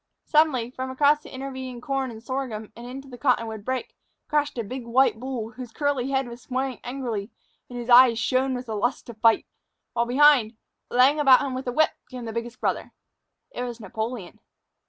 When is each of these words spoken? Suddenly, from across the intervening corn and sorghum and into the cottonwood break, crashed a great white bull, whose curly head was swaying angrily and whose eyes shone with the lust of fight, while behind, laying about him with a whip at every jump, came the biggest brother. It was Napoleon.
Suddenly, 0.25 0.71
from 0.71 0.89
across 0.89 1.21
the 1.21 1.31
intervening 1.31 1.79
corn 1.79 2.09
and 2.09 2.23
sorghum 2.23 2.73
and 2.75 2.87
into 2.87 3.07
the 3.07 3.19
cottonwood 3.19 3.63
break, 3.63 3.95
crashed 4.27 4.57
a 4.57 4.63
great 4.63 4.83
white 4.87 5.19
bull, 5.19 5.51
whose 5.51 5.71
curly 5.71 6.09
head 6.09 6.27
was 6.27 6.41
swaying 6.41 6.79
angrily 6.83 7.29
and 7.69 7.77
whose 7.77 7.87
eyes 7.87 8.17
shone 8.17 8.55
with 8.55 8.65
the 8.65 8.75
lust 8.75 9.09
of 9.09 9.19
fight, 9.19 9.45
while 9.93 10.07
behind, 10.07 10.57
laying 10.89 11.19
about 11.19 11.41
him 11.45 11.53
with 11.53 11.67
a 11.67 11.71
whip 11.71 11.89
at 11.89 11.89
every 11.89 11.99
jump, 11.99 12.09
came 12.09 12.25
the 12.25 12.33
biggest 12.33 12.59
brother. 12.59 12.93
It 13.51 13.61
was 13.61 13.79
Napoleon. 13.79 14.39